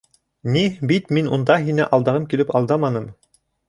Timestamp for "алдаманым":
2.63-3.11